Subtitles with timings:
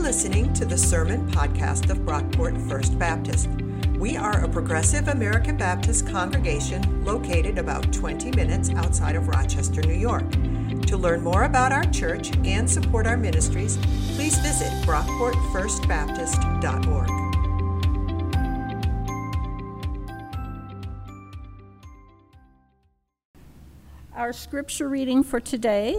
[0.00, 3.50] listening to the Sermon Podcast of Brockport First Baptist.
[3.98, 9.92] We are a progressive American Baptist congregation located about 20 minutes outside of Rochester, New
[9.92, 10.24] York.
[10.86, 13.76] To learn more about our church and support our ministries,
[14.16, 17.10] please visit brockportfirstbaptist.org.
[24.14, 25.98] Our scripture reading for today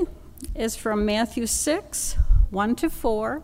[0.56, 2.18] is from Matthew 6,
[2.50, 3.44] 1 to 4,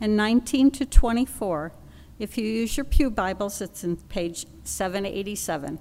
[0.00, 1.72] and 19 to 24.
[2.18, 5.78] If you use your Pew Bibles, it's in page 787.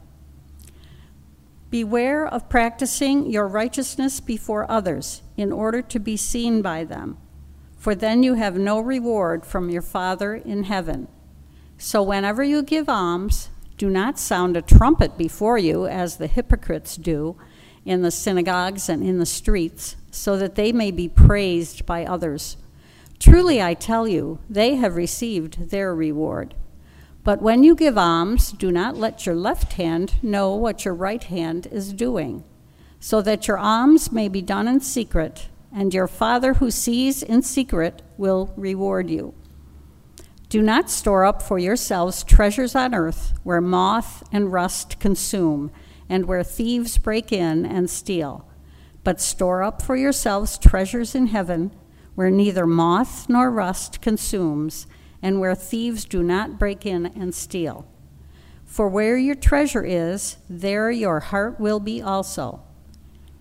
[1.70, 7.18] Beware of practicing your righteousness before others in order to be seen by them,
[7.78, 11.08] for then you have no reward from your Father in heaven.
[11.78, 16.96] So whenever you give alms, do not sound a trumpet before you, as the hypocrites
[16.96, 17.38] do
[17.86, 22.58] in the synagogues and in the streets, so that they may be praised by others.
[23.20, 26.54] Truly, I tell you, they have received their reward.
[27.24, 31.24] But when you give alms, do not let your left hand know what your right
[31.24, 32.44] hand is doing,
[33.00, 37.42] so that your alms may be done in secret, and your Father who sees in
[37.42, 39.34] secret will reward you.
[40.50, 45.72] Do not store up for yourselves treasures on earth, where moth and rust consume,
[46.08, 48.48] and where thieves break in and steal.
[49.04, 51.72] But store up for yourselves treasures in heaven
[52.18, 54.88] where neither moth nor rust consumes,
[55.22, 57.88] and where thieves do not break in and steal.
[58.66, 62.64] For where your treasure is, there your heart will be also.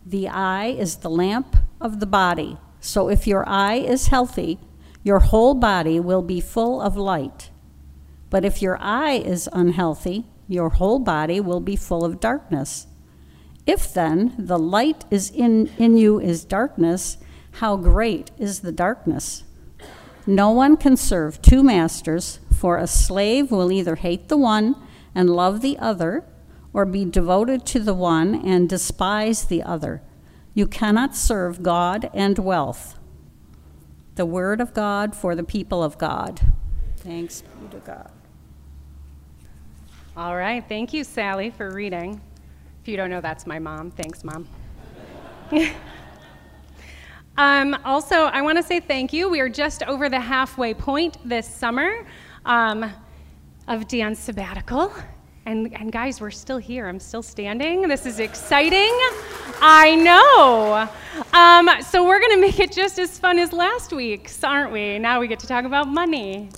[0.05, 4.59] The eye is the lamp of the body, so if your eye is healthy,
[5.03, 7.49] your whole body will be full of light.
[8.29, 12.89] But if your eye is unhealthy, your whole body will be full of darkness.
[13.67, 17.17] If then the light is in, in you is darkness,
[17.57, 19.45] how great is the darkness!
[20.27, 24.77] No one can serve two masters, for a slave will either hate the one
[25.15, 26.25] and love the other,
[26.73, 30.03] or be devoted to the one and despise the other.
[30.53, 32.99] You cannot serve God and wealth.
[34.17, 36.41] The word of God for the people of God.
[36.97, 38.11] Thanks be to God.
[40.17, 42.21] All right, thank you, Sally, for reading.
[42.83, 43.91] If you don't know, that's my mom.
[43.91, 44.47] Thanks, Mom.
[47.39, 49.29] Um, also, I want to say thank you.
[49.29, 52.07] We are just over the halfway point this summer
[52.47, 52.91] um,
[53.69, 54.93] of Dan's sabbatical.
[55.45, 56.89] And, and guys, we're still here.
[56.89, 57.83] I'm still standing.
[57.89, 58.91] This is exciting.
[59.61, 60.89] I know.
[61.33, 64.99] Um, so we're going to make it just as fun as last week's, aren't we?
[64.99, 66.49] Now we get to talk about money.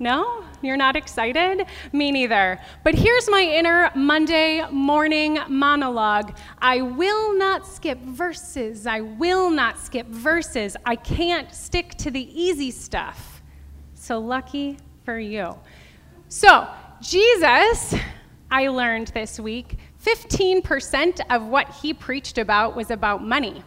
[0.00, 0.44] No?
[0.64, 1.66] You're not excited?
[1.92, 2.58] Me neither.
[2.82, 8.86] But here's my inner Monday morning monologue I will not skip verses.
[8.86, 10.76] I will not skip verses.
[10.84, 13.42] I can't stick to the easy stuff.
[13.94, 15.54] So lucky for you.
[16.28, 16.66] So,
[17.00, 17.94] Jesus,
[18.50, 23.62] I learned this week, 15% of what he preached about was about money.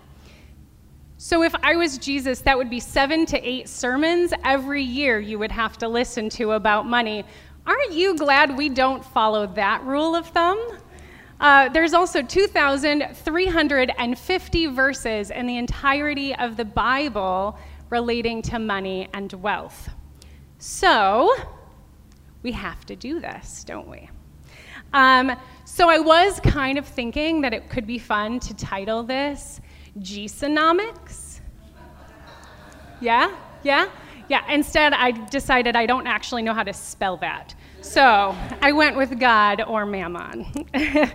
[1.19, 5.39] So, if I was Jesus, that would be seven to eight sermons every year you
[5.39, 7.25] would have to listen to about money.
[7.65, 10.77] Aren't you glad we don't follow that rule of thumb?
[11.39, 17.57] Uh, there's also 2,350 verses in the entirety of the Bible
[17.89, 19.89] relating to money and wealth.
[20.59, 21.35] So,
[22.43, 24.07] we have to do this, don't we?
[24.93, 25.35] Um,
[25.65, 29.61] so, I was kind of thinking that it could be fun to title this
[30.01, 31.39] Jesonomics?
[33.01, 33.35] Yeah?
[33.63, 33.89] Yeah?
[34.29, 34.49] Yeah.
[34.51, 37.55] Instead, I decided I don't actually know how to spell that.
[37.81, 40.67] So I went with God or Mammon.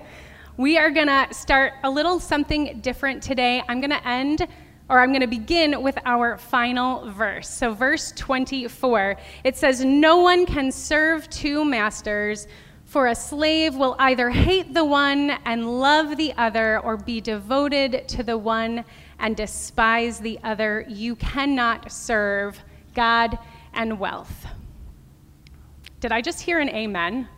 [0.56, 3.62] we are going to start a little something different today.
[3.68, 4.46] I'm going to end,
[4.88, 7.48] or I'm going to begin with our final verse.
[7.48, 12.46] So, verse 24, it says, No one can serve two masters.
[12.92, 18.06] For a slave will either hate the one and love the other, or be devoted
[18.08, 18.84] to the one
[19.18, 20.84] and despise the other.
[20.86, 22.60] You cannot serve
[22.94, 23.38] God
[23.72, 24.44] and wealth.
[26.00, 27.28] Did I just hear an amen?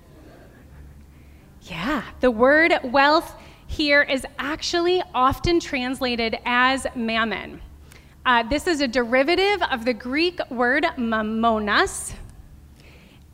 [1.62, 3.36] Yeah, the word wealth
[3.68, 7.60] here is actually often translated as mammon.
[8.26, 12.12] Uh, this is a derivative of the Greek word mammonas,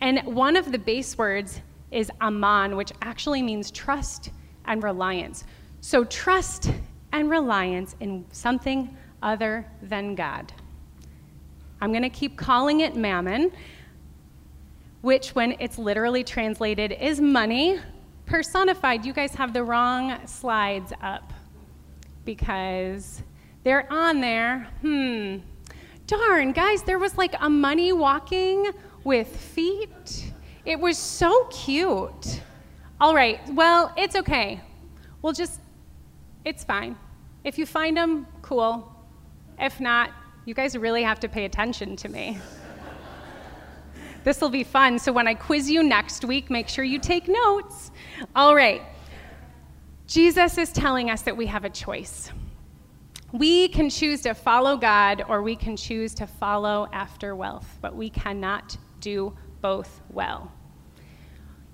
[0.02, 4.30] and one of the base words is aman, which actually means trust
[4.66, 5.44] and reliance.
[5.80, 6.70] So, trust
[7.12, 10.52] and reliance in something other than God.
[11.80, 13.50] I'm going to keep calling it mammon,
[15.00, 17.78] which, when it's literally translated, is money
[18.26, 19.04] personified.
[19.04, 21.32] You guys have the wrong slides up
[22.24, 23.22] because
[23.64, 24.68] they're on there.
[24.82, 25.38] Hmm.
[26.06, 28.70] Darn, guys, there was like a money walking
[29.04, 30.29] with feet.
[30.70, 32.40] It was so cute.
[33.00, 34.60] All right, well, it's okay.
[35.20, 35.60] We'll just,
[36.44, 36.96] it's fine.
[37.42, 38.88] If you find them, cool.
[39.58, 40.12] If not,
[40.44, 42.38] you guys really have to pay attention to me.
[44.22, 45.00] this will be fun.
[45.00, 47.90] So when I quiz you next week, make sure you take notes.
[48.36, 48.82] All right.
[50.06, 52.30] Jesus is telling us that we have a choice.
[53.32, 57.96] We can choose to follow God or we can choose to follow after wealth, but
[57.96, 60.52] we cannot do both well.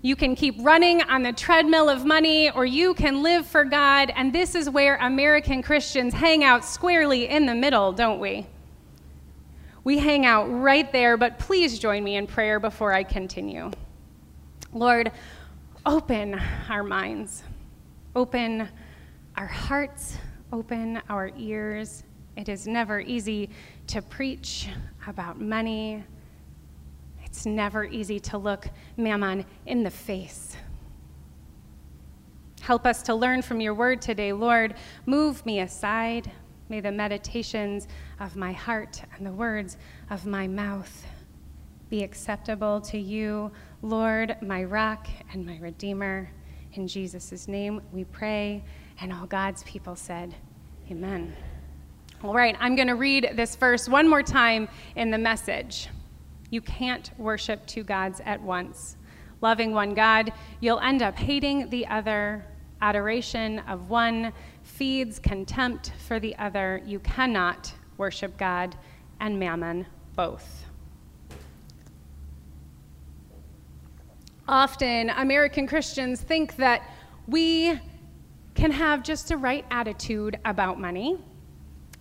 [0.06, 4.12] You can keep running on the treadmill of money, or you can live for God.
[4.14, 8.46] And this is where American Christians hang out squarely in the middle, don't we?
[9.82, 13.72] We hang out right there, but please join me in prayer before I continue.
[14.72, 15.10] Lord,
[15.84, 17.42] open our minds,
[18.14, 18.68] open
[19.36, 20.18] our hearts,
[20.52, 22.04] open our ears.
[22.36, 23.50] It is never easy
[23.88, 24.68] to preach
[25.08, 26.04] about money
[27.36, 28.66] it's never easy to look
[28.96, 30.56] Mammon in the face.
[32.62, 34.74] Help us to learn from your word today, Lord.
[35.04, 36.32] Move me aside.
[36.70, 37.88] May the meditations
[38.20, 39.76] of my heart and the words
[40.08, 41.06] of my mouth
[41.90, 43.52] be acceptable to you,
[43.82, 46.30] Lord, my rock and my redeemer.
[46.72, 48.64] In Jesus' name we pray.
[49.02, 50.34] And all God's people said,
[50.90, 51.36] Amen.
[52.24, 55.90] All right, I'm going to read this verse one more time in the message.
[56.50, 58.96] You can't worship two gods at once.
[59.40, 62.44] Loving one God, you'll end up hating the other.
[62.80, 64.32] Adoration of one
[64.62, 66.82] feeds contempt for the other.
[66.84, 68.76] You cannot worship God
[69.20, 70.64] and mammon both.
[74.48, 76.82] Often, American Christians think that
[77.26, 77.80] we
[78.54, 81.18] can have just a right attitude about money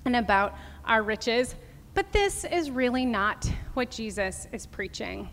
[0.05, 0.55] and about
[0.85, 1.55] our riches,
[1.95, 5.29] but this is really not what Jesus is preaching.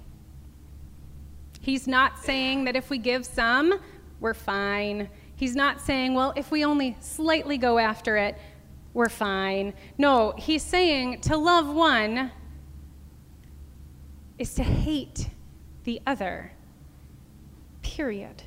[1.61, 3.79] He's not saying that if we give some,
[4.21, 5.09] we're fine.
[5.37, 8.39] He's not saying, well, if we only slightly go after it,
[8.95, 9.75] we're fine.
[9.99, 12.31] No, he's saying to love one
[14.39, 15.31] is to hate
[15.85, 16.53] the other.
[17.83, 18.43] Period.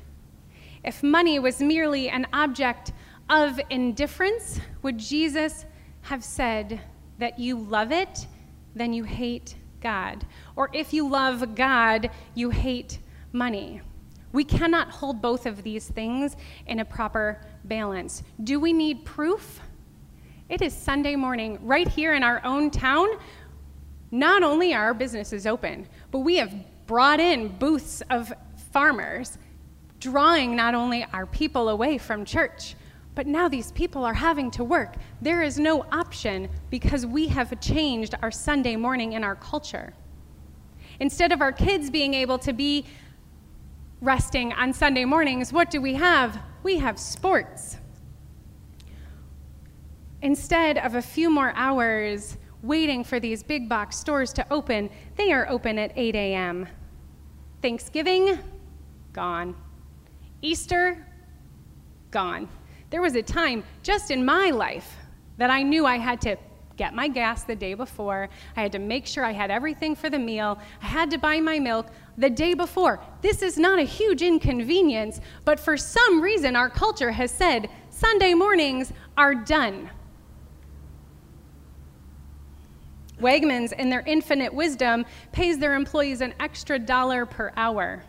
[0.84, 2.92] If money was merely an object
[3.28, 5.66] of indifference, would Jesus
[6.02, 6.80] have said,
[7.18, 8.26] that you love it,
[8.74, 10.26] then you hate God.
[10.54, 12.98] Or if you love God, you hate
[13.32, 13.80] money.
[14.32, 16.36] We cannot hold both of these things
[16.66, 18.22] in a proper balance.
[18.42, 19.60] Do we need proof?
[20.48, 23.08] It is Sunday morning, right here in our own town.
[24.10, 26.54] Not only are our businesses open, but we have
[26.86, 28.32] brought in booths of
[28.72, 29.38] farmers,
[29.98, 32.76] drawing not only our people away from church,
[33.16, 34.94] but now these people are having to work.
[35.22, 39.94] There is no option because we have changed our Sunday morning in our culture.
[41.00, 42.84] Instead of our kids being able to be
[44.02, 46.38] resting on Sunday mornings, what do we have?
[46.62, 47.78] We have sports.
[50.20, 55.32] Instead of a few more hours waiting for these big box stores to open, they
[55.32, 56.68] are open at 8 a.m.
[57.62, 58.38] Thanksgiving,
[59.14, 59.56] gone.
[60.42, 61.06] Easter,
[62.10, 62.48] gone.
[62.96, 64.96] There was a time just in my life
[65.36, 66.38] that I knew I had to
[66.78, 68.30] get my gas the day before.
[68.56, 70.58] I had to make sure I had everything for the meal.
[70.80, 72.98] I had to buy my milk the day before.
[73.20, 78.32] This is not a huge inconvenience, but for some reason, our culture has said Sunday
[78.32, 79.90] mornings are done.
[83.20, 88.02] Wegmans, in their infinite wisdom, pays their employees an extra dollar per hour.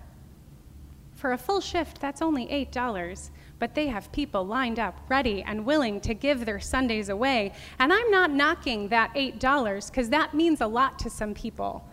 [1.17, 5.65] For a full shift, that's only $8 but they have people lined up, ready and
[5.65, 7.53] willing to give their Sundays away.
[7.79, 11.87] And I'm not knocking that $8 because that means a lot to some people.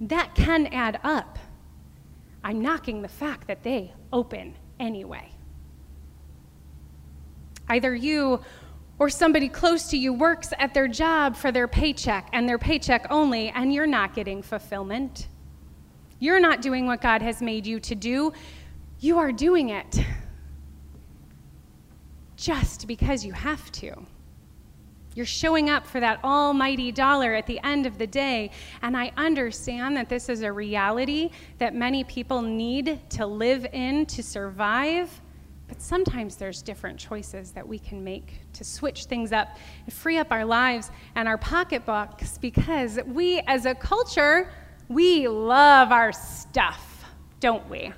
[0.00, 1.38] That can add up.
[2.42, 5.30] I'm knocking the fact that they open anyway.
[7.68, 8.40] Either you
[8.98, 13.06] or somebody close to you works at their job for their paycheck and their paycheck
[13.10, 15.28] only, and you're not getting fulfillment.
[16.22, 18.32] You're not doing what God has made you to do.
[19.00, 20.04] You are doing it
[22.36, 24.06] just because you have to.
[25.16, 28.52] You're showing up for that almighty dollar at the end of the day.
[28.82, 34.06] And I understand that this is a reality that many people need to live in
[34.06, 35.20] to survive.
[35.66, 40.18] But sometimes there's different choices that we can make to switch things up and free
[40.18, 44.52] up our lives and our pocketbooks because we, as a culture,
[44.88, 47.04] we love our stuff,
[47.40, 47.92] don't we?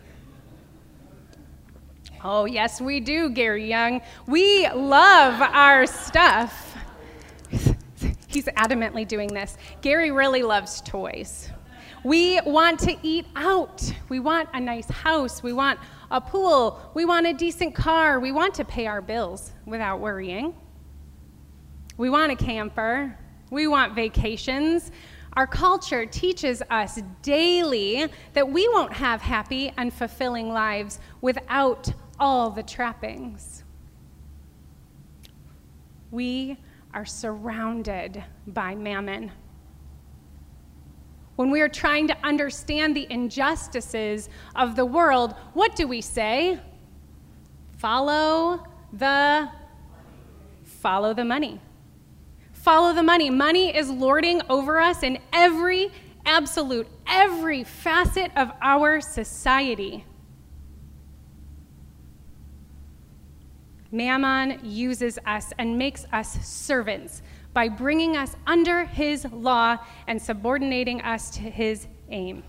[2.23, 4.00] Oh, yes, we do, Gary Young.
[4.26, 6.75] We love our stuff.
[8.26, 9.59] He's adamantly doing this.
[9.83, 11.50] Gary really loves toys.
[12.03, 13.83] We want to eat out.
[14.09, 15.43] We want a nice house.
[15.43, 15.79] We want
[16.11, 16.81] a pool.
[16.95, 18.21] We want a decent car.
[18.21, 20.55] We want to pay our bills without worrying.
[21.97, 23.17] We want a camper.
[23.50, 24.91] We want vacations.
[25.37, 32.50] Our culture teaches us daily that we won't have happy and fulfilling lives without all
[32.50, 33.64] the trappings.
[36.12, 36.57] We
[36.93, 39.33] are surrounded by mammon.
[41.35, 46.61] When we are trying to understand the injustices of the world, what do we say?
[47.76, 49.50] Follow the
[50.64, 51.61] follow the money.
[52.64, 53.28] Follow the money.
[53.28, 55.90] Money is lording over us in every
[56.25, 60.06] absolute every facet of our society.
[63.92, 67.21] Mammon uses us and makes us servants
[67.52, 72.42] by bringing us under his law and subordinating us to his aim.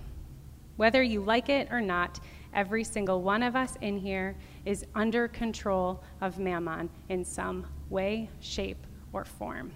[0.78, 2.22] Whether you like it or not,
[2.54, 8.30] every single one of us in here is under control of Mammon in some way,
[8.40, 9.74] shape, or form.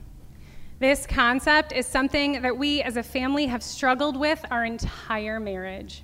[0.80, 6.04] This concept is something that we as a family have struggled with our entire marriage.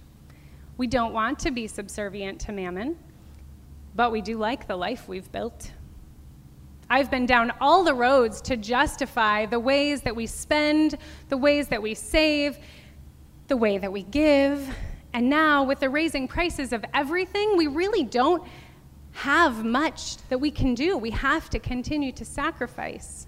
[0.75, 2.97] We don't want to be subservient to Mammon,
[3.95, 5.71] but we do like the life we've built.
[6.89, 10.97] I've been down all the roads to justify the ways that we spend,
[11.29, 12.57] the ways that we save,
[13.47, 14.75] the way that we give.
[15.13, 18.45] And now, with the raising prices of everything, we really don't
[19.13, 20.97] have much that we can do.
[20.97, 23.27] We have to continue to sacrifice.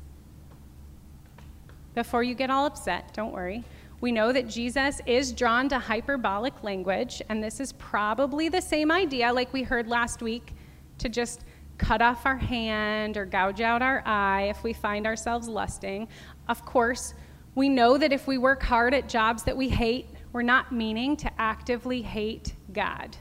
[1.97, 3.63] Before you get all upset, don't worry.
[4.01, 8.91] We know that Jesus is drawn to hyperbolic language, and this is probably the same
[8.91, 10.53] idea like we heard last week
[10.99, 11.43] to just
[11.79, 16.07] cut off our hand or gouge out our eye if we find ourselves lusting.
[16.47, 17.15] Of course,
[17.55, 21.17] we know that if we work hard at jobs that we hate, we're not meaning
[21.17, 23.17] to actively hate God.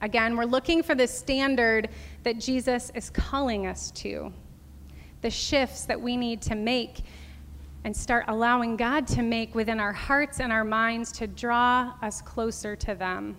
[0.00, 1.90] Again, we're looking for the standard
[2.22, 4.32] that Jesus is calling us to,
[5.22, 7.02] the shifts that we need to make
[7.84, 12.20] and start allowing God to make within our hearts and our minds to draw us
[12.20, 13.36] closer to them.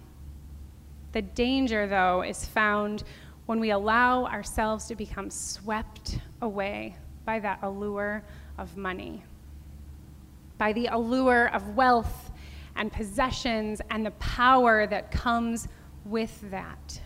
[1.13, 3.03] The danger, though, is found
[3.45, 8.23] when we allow ourselves to become swept away by that allure
[8.57, 9.23] of money,
[10.57, 12.31] by the allure of wealth
[12.75, 15.67] and possessions and the power that comes
[16.05, 16.99] with that.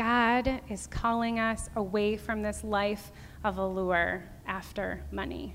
[0.00, 3.12] God is calling us away from this life
[3.44, 5.54] of allure after money.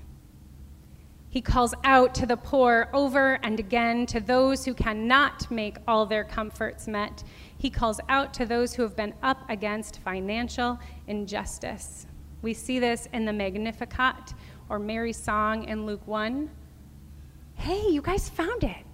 [1.28, 6.06] He calls out to the poor over and again, to those who cannot make all
[6.06, 7.24] their comforts met.
[7.58, 12.06] He calls out to those who have been up against financial injustice.
[12.40, 14.32] We see this in the Magnificat
[14.68, 16.48] or Mary's song in Luke 1.
[17.56, 18.86] Hey, you guys found it.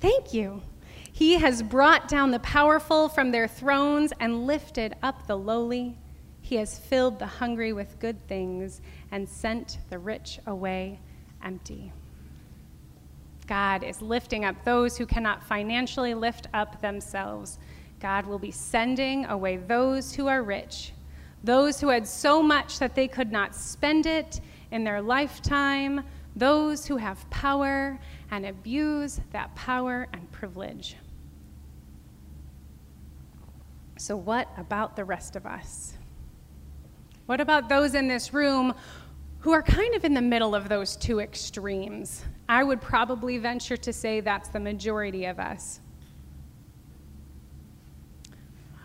[0.00, 0.60] Thank you.
[1.18, 5.98] He has brought down the powerful from their thrones and lifted up the lowly.
[6.42, 11.00] He has filled the hungry with good things and sent the rich away
[11.42, 11.92] empty.
[13.48, 17.58] God is lifting up those who cannot financially lift up themselves.
[17.98, 20.92] God will be sending away those who are rich,
[21.42, 26.04] those who had so much that they could not spend it in their lifetime,
[26.36, 27.98] those who have power
[28.30, 30.94] and abuse that power and privilege.
[33.98, 35.94] So, what about the rest of us?
[37.26, 38.72] What about those in this room
[39.40, 42.24] who are kind of in the middle of those two extremes?
[42.48, 45.80] I would probably venture to say that's the majority of us.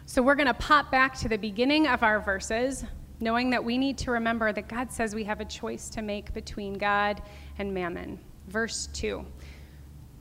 [0.07, 2.83] So we're going to pop back to the beginning of our verses,
[3.19, 6.33] knowing that we need to remember that God says we have a choice to make
[6.33, 7.21] between God
[7.59, 8.19] and mammon.
[8.47, 9.23] Verse 2.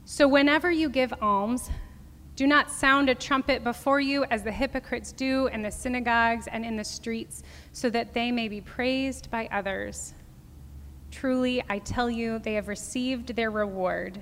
[0.05, 1.69] So whenever you give alms,
[2.35, 6.65] do not sound a trumpet before you as the hypocrites do in the synagogues and
[6.65, 10.15] in the streets, so that they may be praised by others.
[11.11, 14.19] Truly, I tell you, they have received their reward.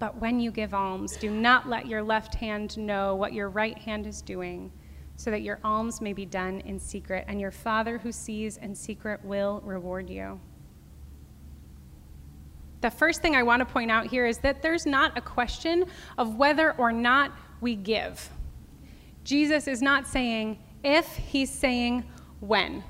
[0.00, 3.78] But when you give alms, do not let your left hand know what your right
[3.78, 4.72] hand is doing,
[5.16, 8.74] so that your alms may be done in secret, and your Father who sees in
[8.74, 10.40] secret will reward you.
[12.84, 15.86] The first thing I want to point out here is that there's not a question
[16.18, 18.28] of whether or not we give.
[19.24, 22.04] Jesus is not saying if, he's saying
[22.40, 22.84] when.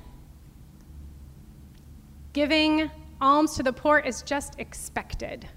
[2.33, 5.47] Giving alms to the poor is just expected.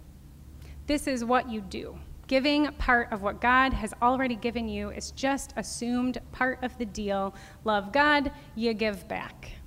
[0.86, 1.98] This is what you do.
[2.28, 6.86] Giving part of what God has already given you is just assumed part of the
[6.86, 7.34] deal.
[7.64, 9.57] Love God, you give back.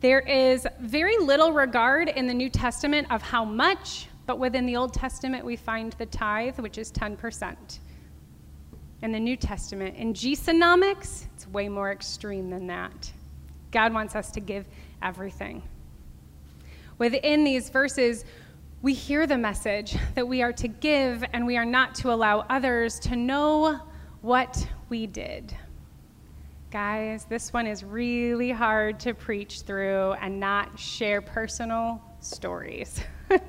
[0.00, 4.74] There is very little regard in the New Testament of how much, but within the
[4.76, 7.80] Old Testament, we find the tithe, which is 10%.
[9.02, 13.12] In the New Testament, in Jesonomics, it's way more extreme than that.
[13.72, 14.66] God wants us to give
[15.02, 15.62] everything.
[16.96, 18.24] Within these verses,
[18.80, 22.40] we hear the message that we are to give and we are not to allow
[22.48, 23.80] others to know
[24.22, 25.54] what we did.
[26.70, 33.00] Guys, this one is really hard to preach through and not share personal stories.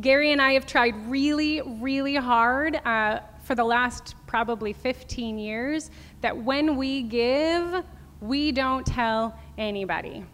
[0.00, 5.92] Gary and I have tried really, really hard uh, for the last probably 15 years
[6.22, 7.84] that when we give,
[8.20, 10.24] we don't tell anybody.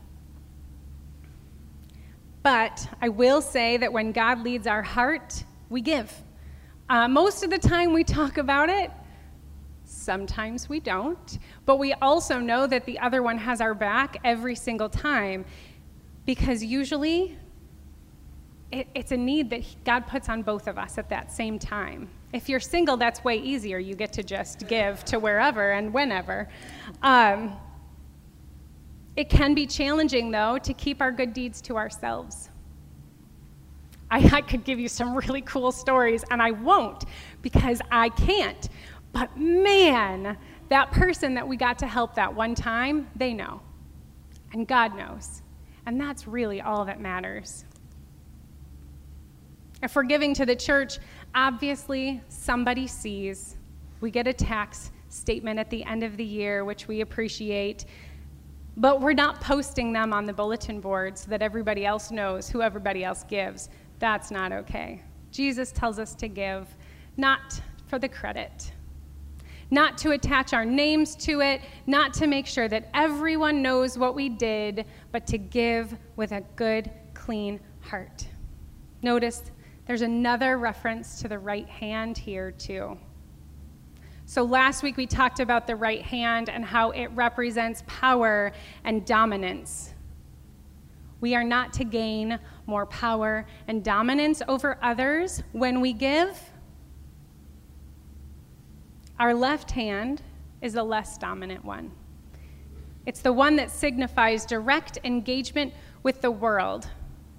[2.42, 6.10] But I will say that when God leads our heart, we give.
[6.88, 8.90] Uh, most of the time we talk about it,
[9.90, 14.54] Sometimes we don't, but we also know that the other one has our back every
[14.54, 15.44] single time
[16.24, 17.36] because usually
[18.70, 22.08] it, it's a need that God puts on both of us at that same time.
[22.32, 23.78] If you're single, that's way easier.
[23.78, 26.48] You get to just give to wherever and whenever.
[27.02, 27.56] Um,
[29.16, 32.48] it can be challenging, though, to keep our good deeds to ourselves.
[34.08, 37.04] I, I, could give you some really cool stories, and I won't
[37.42, 38.68] because I can't.
[39.12, 40.36] But man,
[40.68, 43.60] that person that we got to help that one time, they know.
[44.52, 45.42] And God knows.
[45.86, 47.64] And that's really all that matters.
[49.82, 50.98] If we're giving to the church,
[51.34, 53.56] obviously somebody sees.
[54.00, 57.86] We get a tax statement at the end of the year, which we appreciate.
[58.76, 62.62] But we're not posting them on the bulletin board so that everybody else knows who
[62.62, 63.68] everybody else gives.
[63.98, 65.02] That's not okay.
[65.30, 66.68] Jesus tells us to give,
[67.16, 68.72] not for the credit,
[69.70, 74.14] not to attach our names to it, not to make sure that everyone knows what
[74.14, 78.26] we did, but to give with a good, clean heart.
[79.02, 79.50] Notice
[79.86, 82.98] there's another reference to the right hand here, too.
[84.26, 88.52] So last week we talked about the right hand and how it represents power
[88.84, 89.92] and dominance.
[91.20, 96.40] We are not to gain more power and dominance over others when we give
[99.20, 100.22] our left hand
[100.62, 101.92] is the less dominant one.
[103.04, 106.88] It's the one that signifies direct engagement with the world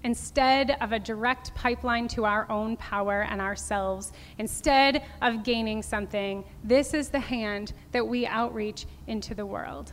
[0.04, 4.14] instead of a direct pipeline to our own power and ourselves.
[4.38, 9.92] Instead of gaining something, this is the hand that we outreach into the world.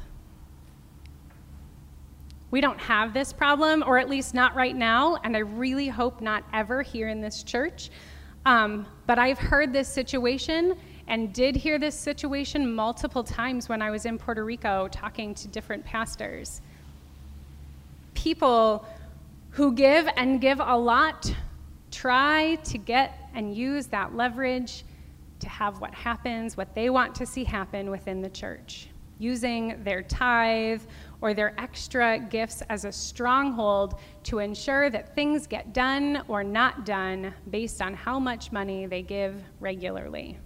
[2.50, 6.20] We don't have this problem, or at least not right now, and I really hope
[6.20, 7.90] not ever here in this church.
[8.44, 10.76] Um, but I've heard this situation
[11.08, 15.48] and did hear this situation multiple times when I was in Puerto Rico talking to
[15.48, 16.60] different pastors.
[18.14, 18.86] People
[19.50, 21.34] who give and give a lot
[21.90, 24.84] try to get and use that leverage
[25.40, 30.02] to have what happens, what they want to see happen within the church, using their
[30.02, 30.82] tithe
[31.22, 36.84] or their extra gifts as a stronghold to ensure that things get done or not
[36.84, 40.38] done based on how much money they give regularly.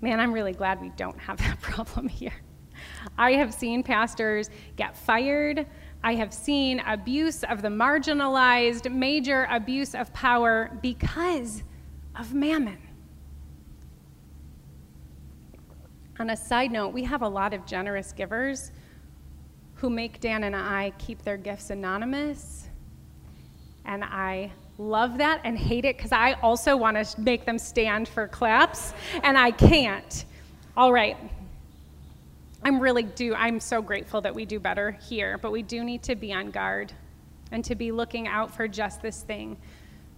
[0.00, 2.32] Man, I'm really glad we don't have that problem here.
[3.18, 5.66] I have seen pastors get fired.
[6.02, 11.62] I have seen abuse of the marginalized, major abuse of power because
[12.18, 12.78] of mammon.
[16.18, 18.72] On a side note, we have a lot of generous givers
[19.74, 22.68] who make Dan and I keep their gifts anonymous.
[23.84, 28.08] And I love that and hate it because I also want to make them stand
[28.08, 30.24] for claps and I can't.
[30.76, 31.16] All right.
[32.62, 36.02] I'm really do I'm so grateful that we do better here, but we do need
[36.04, 36.92] to be on guard
[37.52, 39.56] and to be looking out for just this thing.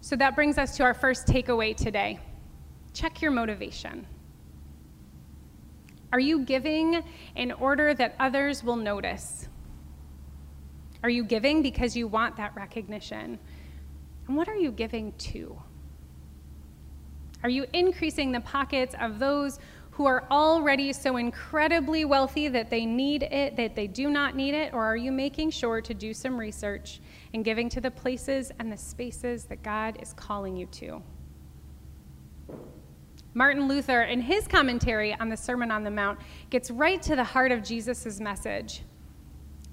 [0.01, 2.19] So that brings us to our first takeaway today.
[2.93, 4.07] Check your motivation.
[6.13, 7.03] Are you giving
[7.37, 9.49] in order that others will notice?
[11.03, 13.39] Are you giving because you want that recognition?
[14.27, 15.61] And what are you giving to?
[17.43, 19.59] Are you increasing the pockets of those
[19.93, 24.55] who are already so incredibly wealthy that they need it, that they do not need
[24.55, 24.73] it?
[24.73, 27.01] Or are you making sure to do some research
[27.35, 31.03] and giving to the places and the spaces that God is calling you to?
[33.35, 37.25] Martin Luther, in his commentary on the Sermon on the Mount, gets right to the
[37.25, 38.83] heart of Jesus' message,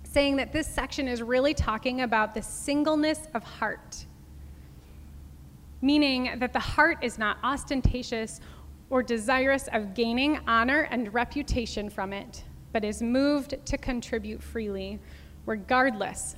[0.04, 4.06] saying that this section is really talking about the singleness of heart
[5.82, 8.42] meaning that the heart is not ostentatious
[8.90, 15.00] or desirous of gaining honor and reputation from it, but is moved to contribute freely,
[15.46, 16.36] regardless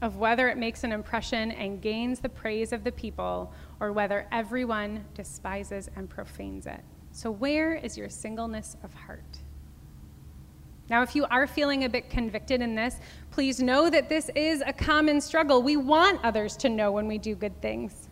[0.00, 4.26] of whether it makes an impression and gains the praise of the people or whether
[4.32, 6.80] everyone despises and profanes it.
[7.12, 9.38] So, where is your singleness of heart?
[10.88, 12.96] Now, if you are feeling a bit convicted in this,
[13.30, 15.62] please know that this is a common struggle.
[15.62, 18.08] We want others to know when we do good things.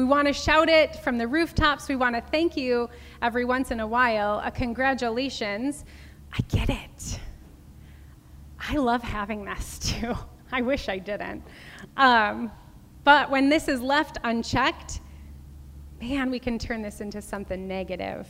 [0.00, 1.86] We want to shout it from the rooftops.
[1.86, 2.88] We want to thank you
[3.20, 5.84] every once in a while, a congratulations.
[6.32, 7.20] I get it.
[8.58, 10.14] I love having this too.
[10.52, 11.42] I wish I didn't.
[11.98, 12.50] Um,
[13.04, 15.02] but when this is left unchecked,
[16.00, 18.26] man, we can turn this into something negative.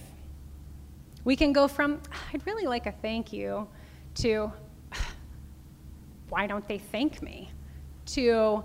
[1.22, 2.02] We can go from,
[2.35, 3.68] I'd really like a thank you,
[4.16, 4.50] to,
[6.30, 7.52] why don't they thank me?
[8.06, 8.64] To,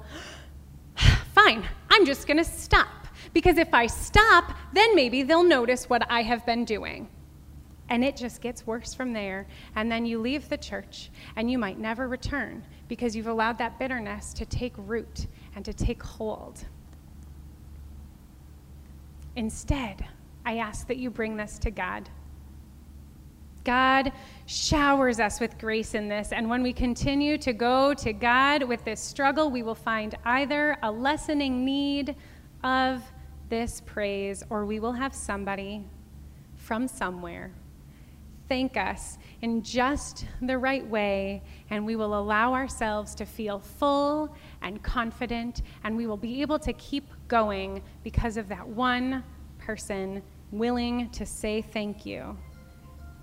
[1.35, 2.87] fine, I'm just going to stop.
[3.33, 7.09] Because if I stop, then maybe they'll notice what I have been doing.
[7.89, 9.45] And it just gets worse from there.
[9.75, 13.77] And then you leave the church and you might never return because you've allowed that
[13.77, 16.65] bitterness to take root and to take hold.
[19.35, 20.05] Instead,
[20.45, 22.09] I ask that you bring this to God.
[23.65, 24.13] God
[24.45, 28.85] showers us with grace in this, and when we continue to go to God with
[28.85, 32.15] this struggle, we will find either a lessening need
[32.63, 33.03] of
[33.49, 35.83] this praise or we will have somebody
[36.55, 37.51] from somewhere
[38.47, 44.35] thank us in just the right way, and we will allow ourselves to feel full
[44.61, 49.23] and confident, and we will be able to keep going because of that one
[49.57, 52.37] person willing to say thank you.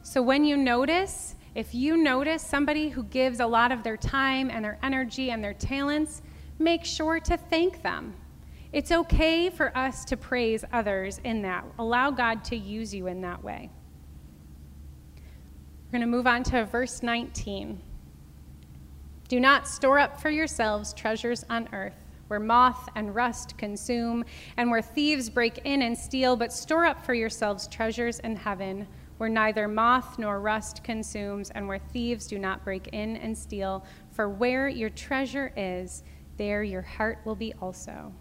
[0.03, 4.51] So when you notice, if you notice somebody who gives a lot of their time
[4.51, 6.23] and their energy and their talents,
[6.59, 8.15] make sure to thank them.
[8.73, 11.65] It's okay for us to praise others in that.
[11.79, 13.71] Allow God to use you in that way.
[15.87, 17.81] We're going to move on to verse 19.
[19.29, 21.95] Do not store up for yourselves treasures on earth,
[22.29, 24.25] where moth and rust consume,
[24.57, 28.89] and where thieves break in and steal, but store up for yourselves treasures in heaven,
[29.23, 33.85] where neither moth nor rust consumes, and where thieves do not break in and steal.
[34.11, 36.03] For where your treasure is,
[36.39, 38.13] there your heart will be also.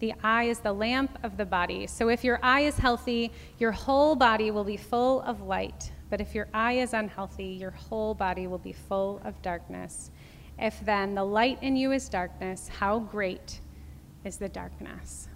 [0.00, 1.86] The eye is the lamp of the body.
[1.86, 5.92] So if your eye is healthy, your whole body will be full of light.
[6.10, 10.10] But if your eye is unhealthy, your whole body will be full of darkness.
[10.58, 13.60] If then the light in you is darkness, how great
[14.24, 15.28] is the darkness?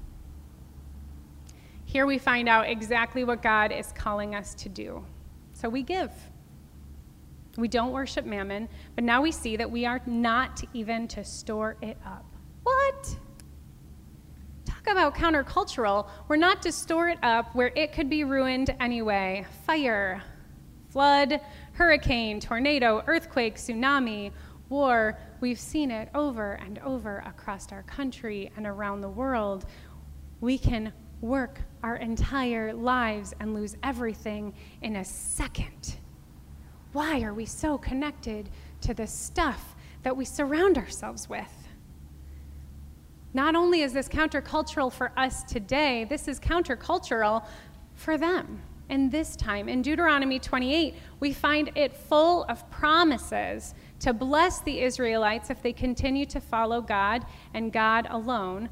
[1.92, 5.04] Here we find out exactly what God is calling us to do.
[5.52, 6.10] So we give.
[7.58, 11.76] We don't worship mammon, but now we see that we are not even to store
[11.82, 12.24] it up.
[12.62, 13.14] What?
[14.64, 16.08] Talk about countercultural.
[16.28, 19.44] We're not to store it up where it could be ruined anyway.
[19.66, 20.22] Fire,
[20.88, 24.32] flood, hurricane, tornado, earthquake, tsunami,
[24.70, 25.18] war.
[25.42, 29.66] We've seen it over and over across our country and around the world.
[30.40, 35.96] We can work our entire lives and lose everything in a second.
[36.92, 38.50] Why are we so connected
[38.82, 41.52] to the stuff that we surround ourselves with?
[43.32, 47.46] Not only is this countercultural for us today, this is countercultural
[47.94, 48.62] for them.
[48.90, 54.80] And this time, in Deuteronomy 28, we find it full of promises to bless the
[54.80, 58.68] Israelites if they continue to follow God and God alone,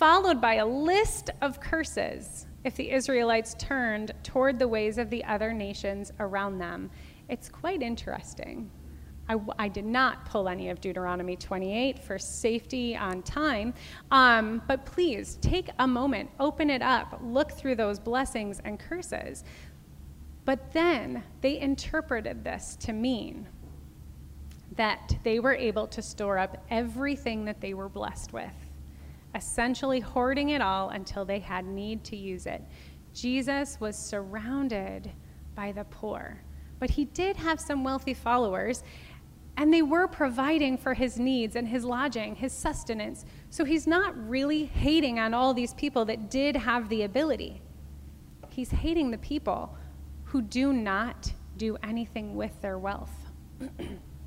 [0.00, 5.22] followed by a list of curses if the Israelites turned toward the ways of the
[5.24, 6.90] other nations around them.
[7.28, 8.70] It's quite interesting.
[9.28, 13.74] I, I, did not pull any of Deuteronomy 28 for safety on time.
[14.10, 19.44] Um, but please take a moment, open it up, look through those blessings and curses.
[20.46, 23.46] But then they interpreted this to mean
[24.76, 28.69] that they were able to store up everything that they were blessed with,
[29.34, 32.62] essentially hoarding it all until they had need to use it.
[33.12, 35.10] Jesus was surrounded
[35.54, 36.40] by the poor,
[36.78, 38.82] but he did have some wealthy followers,
[39.56, 43.24] and they were providing for his needs and his lodging, his sustenance.
[43.50, 47.60] So he's not really hating on all these people that did have the ability.
[48.48, 49.76] He's hating the people
[50.24, 53.12] who do not do anything with their wealth.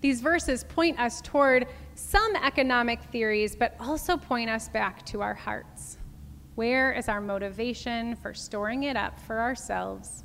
[0.00, 5.34] These verses point us toward some economic theories, but also point us back to our
[5.34, 5.98] hearts.
[6.54, 10.24] Where is our motivation for storing it up for ourselves?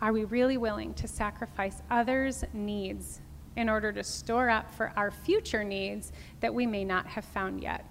[0.00, 3.20] Are we really willing to sacrifice others' needs
[3.56, 7.60] in order to store up for our future needs that we may not have found
[7.60, 7.84] yet?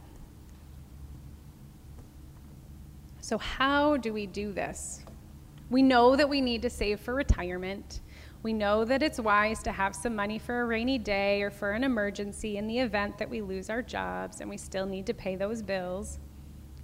[3.19, 5.03] So, how do we do this?
[5.69, 7.99] We know that we need to save for retirement.
[8.43, 11.71] We know that it's wise to have some money for a rainy day or for
[11.71, 15.13] an emergency in the event that we lose our jobs and we still need to
[15.13, 16.19] pay those bills.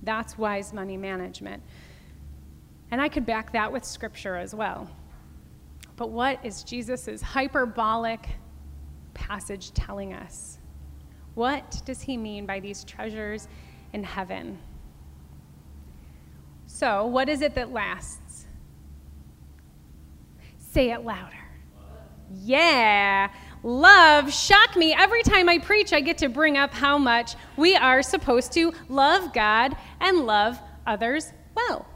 [0.02, 1.64] That's wise money management.
[2.92, 4.90] And I could back that with scripture as well.
[5.96, 8.28] But what is Jesus' hyperbolic
[9.14, 10.58] passage telling us?
[11.36, 13.48] What does he mean by these treasures
[13.94, 14.60] in heaven?
[16.66, 18.46] So, what is it that lasts?
[20.58, 21.43] Say it louder.
[22.42, 23.30] Yeah.
[23.64, 24.94] Love, shock me.
[24.94, 28.74] Every time I preach, I get to bring up how much we are supposed to
[28.90, 31.88] love God and love others well.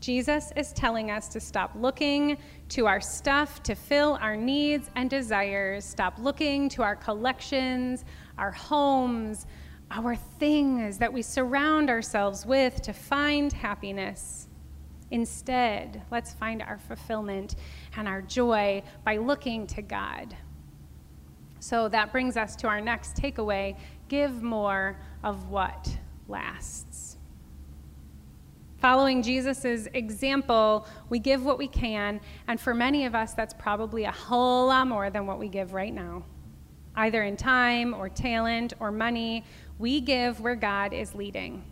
[0.00, 2.36] Jesus is telling us to stop looking
[2.70, 8.04] to our stuff to fill our needs and desires, stop looking to our collections,
[8.36, 9.46] our homes,
[9.90, 14.48] our things that we surround ourselves with to find happiness.
[15.10, 17.54] Instead, let's find our fulfillment
[17.96, 20.36] and our joy by looking to God.
[21.60, 23.76] So that brings us to our next takeaway
[24.08, 25.96] give more of what
[26.28, 27.16] lasts.
[28.78, 34.04] Following Jesus' example, we give what we can, and for many of us, that's probably
[34.04, 36.22] a whole lot more than what we give right now.
[36.96, 39.42] Either in time or talent or money,
[39.78, 41.64] we give where God is leading.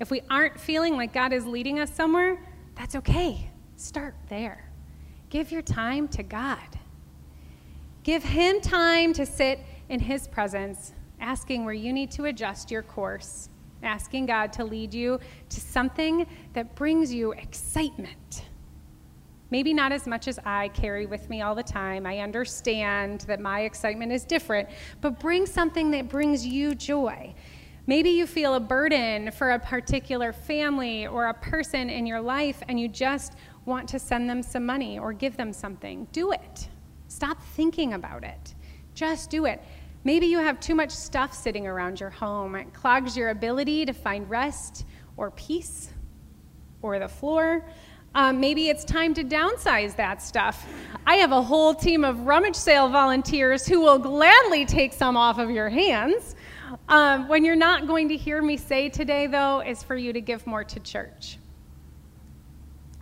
[0.00, 2.44] If we aren't feeling like God is leading us somewhere,
[2.74, 3.48] that's okay.
[3.76, 4.71] Start there.
[5.32, 6.58] Give your time to God.
[8.02, 12.82] Give Him time to sit in His presence, asking where you need to adjust your
[12.82, 13.48] course
[13.82, 15.18] asking God to lead you
[15.48, 18.44] to something that brings you excitement.
[19.50, 22.06] Maybe not as much as I carry with me all the time.
[22.06, 24.68] I understand that my excitement is different,
[25.00, 27.34] but bring something that brings you joy.
[27.86, 32.62] Maybe you feel a burden for a particular family or a person in your life
[32.68, 36.06] and you just want to send them some money or give them something.
[36.12, 36.68] Do it.
[37.08, 38.54] Stop thinking about it.
[38.94, 39.62] Just do it.
[40.04, 42.56] Maybe you have too much stuff sitting around your home.
[42.56, 44.84] It clogs your ability to find rest
[45.16, 45.90] or peace
[46.80, 47.64] or the floor.
[48.14, 50.66] Um, maybe it's time to downsize that stuff.
[51.06, 55.38] I have a whole team of rummage sale volunteers who will gladly take some off
[55.38, 56.34] of your hands.
[56.88, 60.20] Um, when you're not going to hear me say today, though, is for you to
[60.20, 61.38] give more to church.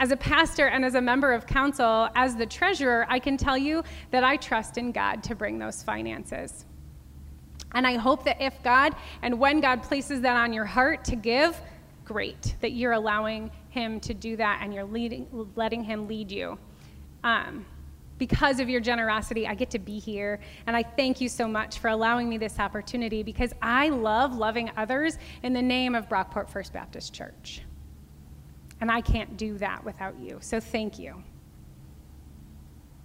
[0.00, 3.58] As a pastor and as a member of council, as the treasurer, I can tell
[3.58, 6.64] you that I trust in God to bring those finances.
[7.72, 11.16] And I hope that if God and when God places that on your heart to
[11.16, 11.60] give,
[12.06, 16.58] great, that you're allowing Him to do that and you're leading, letting Him lead you.
[17.22, 17.66] Um,
[18.16, 20.40] because of your generosity, I get to be here.
[20.66, 24.70] And I thank you so much for allowing me this opportunity because I love loving
[24.78, 27.62] others in the name of Brockport First Baptist Church.
[28.80, 30.38] And I can't do that without you.
[30.40, 31.22] So thank you.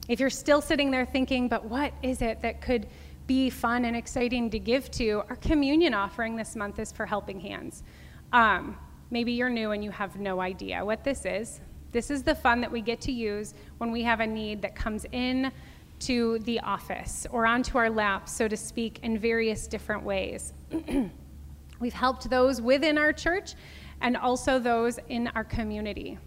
[0.08, 2.88] If you're still sitting there thinking, but what is it that could
[3.28, 7.40] be fun and exciting to give to, our communion offering this month is for Helping
[7.40, 7.84] Hands.
[8.32, 8.78] Um,
[9.10, 11.60] maybe you're new and you have no idea what this is.
[11.92, 14.76] This is the fund that we get to use when we have a need that
[14.76, 15.52] comes in
[16.00, 20.54] to the office or onto our lap, so to speak, in various different ways.
[21.80, 23.56] We've helped those within our church
[24.02, 26.18] and also those in our community.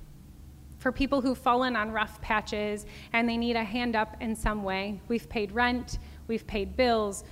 [0.78, 4.62] For people who've fallen on rough patches and they need a hand up in some
[4.62, 7.24] way, we've paid rent, We've paid bills.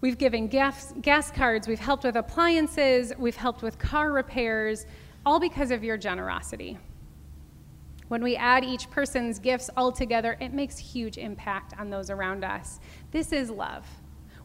[0.00, 1.68] We've given gas, gas cards.
[1.68, 3.12] We've helped with appliances.
[3.18, 4.86] We've helped with car repairs,
[5.24, 6.78] all because of your generosity.
[8.08, 12.44] When we add each person's gifts all together, it makes huge impact on those around
[12.44, 12.80] us.
[13.12, 13.86] This is love.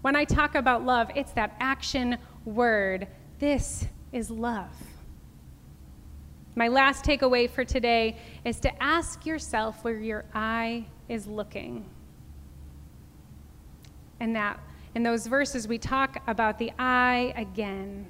[0.01, 3.07] When I talk about love, it's that action word.
[3.39, 4.75] This is love.
[6.55, 11.85] My last takeaway for today is to ask yourself where your eye is looking
[14.21, 14.59] and that
[14.95, 18.07] in those verses we talk about the eye again.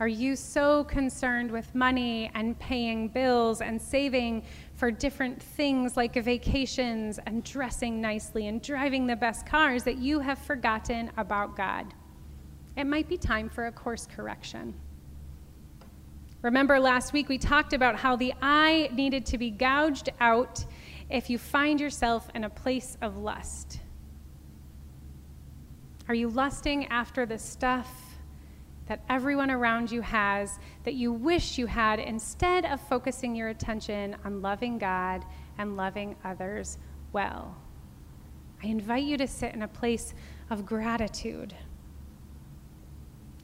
[0.00, 4.42] Are you so concerned with money and paying bills and saving
[4.74, 10.20] for different things like vacations and dressing nicely and driving the best cars that you
[10.20, 11.92] have forgotten about God?
[12.76, 14.74] It might be time for a course correction.
[16.46, 20.64] Remember last week we talked about how the eye needed to be gouged out
[21.10, 23.80] if you find yourself in a place of lust.
[26.06, 27.92] Are you lusting after the stuff
[28.86, 34.14] that everyone around you has that you wish you had instead of focusing your attention
[34.24, 35.24] on loving God
[35.58, 36.78] and loving others
[37.12, 37.56] well?
[38.62, 40.14] I invite you to sit in a place
[40.48, 41.56] of gratitude.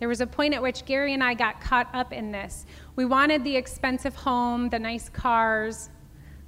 [0.02, 2.66] There was a point at which Gary and I got caught up in this.
[2.96, 5.90] We wanted the expensive home, the nice cars,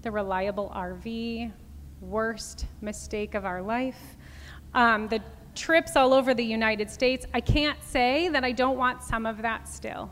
[0.03, 1.53] the reliable RV,
[2.01, 4.17] worst mistake of our life,
[4.75, 5.23] um, the
[5.55, 7.27] trips all over the United States.
[7.33, 10.11] I can't say that I don't want some of that still.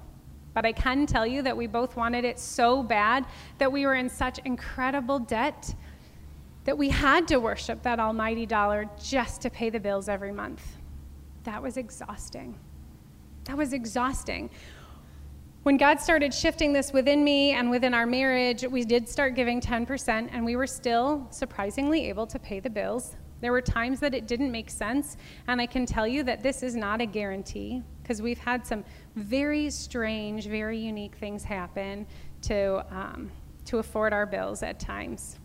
[0.55, 3.27] But I can tell you that we both wanted it so bad
[3.59, 5.75] that we were in such incredible debt
[6.63, 10.77] that we had to worship that almighty dollar just to pay the bills every month.
[11.43, 12.57] That was exhausting.
[13.45, 14.51] That was exhausting.
[15.65, 19.61] When God started shifting this within me and within our marriage, we did start giving
[19.61, 23.17] 10%, and we were still surprisingly able to pay the bills.
[23.41, 26.63] There were times that it didn't make sense, and I can tell you that this
[26.63, 32.07] is not a guarantee because we've had some very strange, very unique things happen
[32.43, 33.31] to, um,
[33.67, 35.39] to afford our bills at times.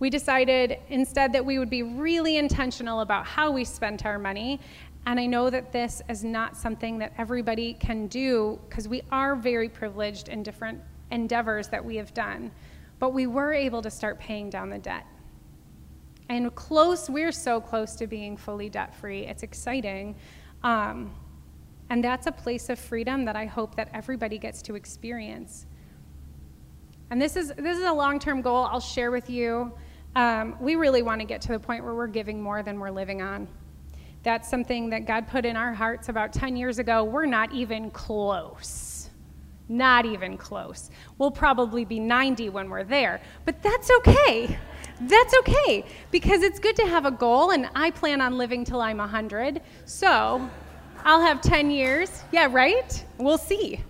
[0.00, 4.60] We decided instead that we would be really intentional about how we spent our money
[5.06, 9.36] and I know that this is not something that everybody can do because we are
[9.36, 12.50] very privileged in different endeavors that we have done.
[12.98, 15.04] But we were able to start paying down the debt.
[16.30, 19.26] And close, we're so close to being fully debt free.
[19.26, 20.16] It's exciting.
[20.62, 21.14] Um,
[21.90, 25.66] and that's a place of freedom that I hope that everybody gets to experience.
[27.10, 29.72] And this is, this is a long term goal I'll share with you.
[30.16, 32.90] Um, we really want to get to the point where we're giving more than we're
[32.90, 33.46] living on.
[34.24, 37.04] That's something that God put in our hearts about 10 years ago.
[37.04, 39.10] We're not even close.
[39.68, 40.90] Not even close.
[41.18, 44.58] We'll probably be 90 when we're there, but that's okay.
[45.02, 48.80] That's okay because it's good to have a goal, and I plan on living till
[48.80, 49.60] I'm 100.
[49.84, 50.48] So
[51.04, 52.22] I'll have 10 years.
[52.32, 53.04] Yeah, right?
[53.18, 53.80] We'll see.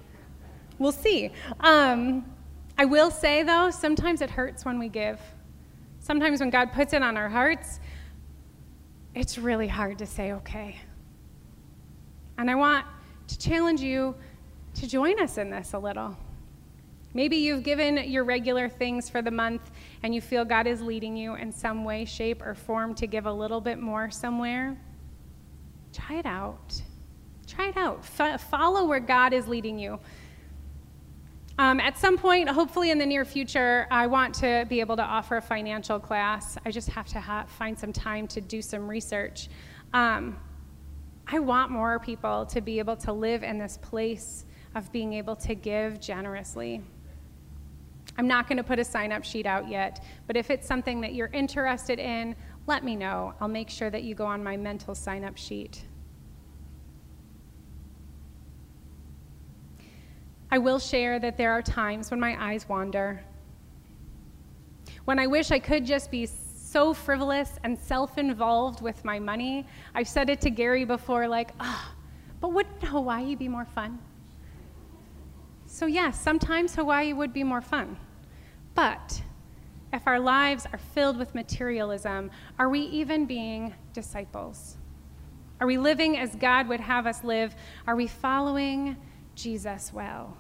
[0.79, 1.31] We'll see.
[1.61, 2.25] Um,
[2.77, 5.20] I will say, though, sometimes it hurts when we give.
[6.01, 7.79] Sometimes when God puts it on our hearts,
[9.14, 10.77] it's really hard to say okay.
[12.37, 12.85] And I want
[13.29, 14.14] to challenge you
[14.74, 16.16] to join us in this a little.
[17.14, 19.70] Maybe you've given your regular things for the month
[20.03, 23.27] and you feel God is leading you in some way, shape, or form to give
[23.27, 24.77] a little bit more somewhere.
[25.92, 26.83] Try it out.
[27.46, 28.05] Try it out.
[28.18, 30.00] F- follow where God is leading you.
[31.57, 35.05] Um, at some point, hopefully in the near future, I want to be able to
[35.05, 36.59] offer a financial class.
[36.67, 39.49] I just have to ha- find some time to do some research.
[39.93, 40.37] Um,
[41.29, 45.37] I want more people to be able to live in this place of being able
[45.37, 46.83] to give generously.
[48.19, 51.01] I'm not going to put a sign up sheet out yet, but if it's something
[51.03, 52.35] that you're interested in,
[52.67, 53.35] let me know.
[53.40, 55.85] I'll make sure that you go on my mental sign up sheet.
[60.55, 63.25] I will share that there are times when my eyes wander.
[65.05, 69.67] When I wish I could just be so frivolous and self involved with my money.
[69.97, 71.97] I've said it to Gary before, like, ah, oh,
[72.40, 73.99] but wouldn't Hawaii be more fun?
[75.67, 77.97] So, yes, sometimes Hawaii would be more fun.
[78.77, 79.21] But
[79.93, 84.77] if our lives are filled with materialism, are we even being disciples?
[85.61, 87.57] Are we living as God would have us live?
[87.88, 88.97] Are we following
[89.35, 90.37] Jesus well?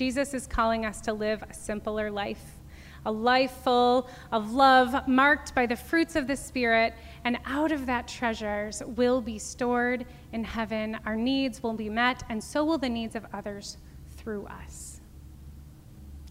[0.00, 2.56] Jesus is calling us to live a simpler life,
[3.04, 6.94] a life full of love, marked by the fruits of the Spirit,
[7.26, 10.98] and out of that treasures will be stored in heaven.
[11.04, 13.76] Our needs will be met, and so will the needs of others
[14.16, 15.02] through us.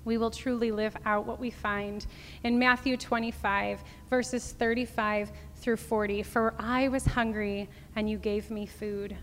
[0.03, 2.08] We will truly live out what we find
[2.43, 6.23] in Matthew 25, verses 35 through 40.
[6.23, 9.15] For I was hungry, and you gave me food.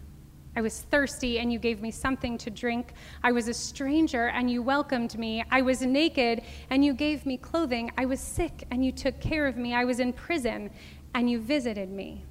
[0.57, 2.95] I was thirsty, and you gave me something to drink.
[3.23, 5.45] I was a stranger, and you welcomed me.
[5.51, 7.93] I was naked, and you gave me clothing.
[7.99, 9.75] I was sick, and you took care of me.
[9.75, 10.71] I was in prison,
[11.15, 12.25] and you visited me.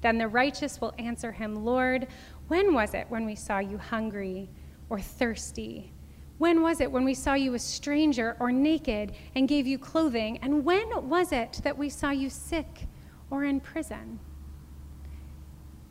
[0.00, 2.06] Then the righteous will answer him, Lord,
[2.46, 4.48] when was it when we saw you hungry
[4.88, 5.92] or thirsty?
[6.38, 10.38] When was it when we saw you a stranger or naked and gave you clothing?
[10.40, 12.86] And when was it that we saw you sick
[13.28, 14.20] or in prison?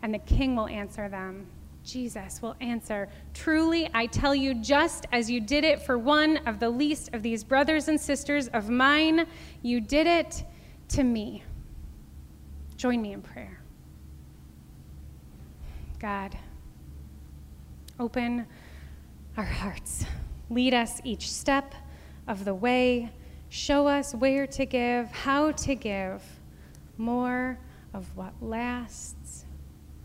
[0.01, 1.47] And the king will answer them.
[1.83, 6.59] Jesus will answer, Truly, I tell you, just as you did it for one of
[6.59, 9.25] the least of these brothers and sisters of mine,
[9.61, 10.43] you did it
[10.89, 11.43] to me.
[12.77, 13.61] Join me in prayer.
[15.99, 16.37] God,
[17.99, 18.45] open
[19.35, 20.05] our hearts.
[20.49, 21.75] Lead us each step
[22.27, 23.11] of the way.
[23.49, 26.23] Show us where to give, how to give,
[26.97, 27.57] more
[27.93, 29.45] of what lasts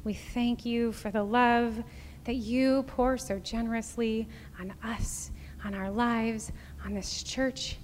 [0.04, 1.82] we thank you for the love
[2.24, 4.28] that you pour so generously
[4.60, 5.30] on us,
[5.64, 6.52] on our lives,
[6.84, 7.78] on this church.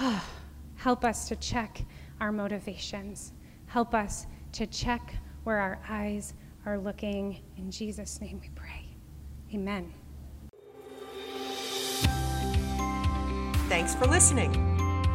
[0.00, 0.24] Oh,
[0.76, 1.82] help us to check
[2.20, 3.32] our motivations.
[3.66, 6.34] Help us to check where our eyes
[6.66, 7.40] are looking.
[7.56, 8.84] In Jesus' name we pray.
[9.54, 9.92] Amen.
[13.68, 14.77] Thanks for listening.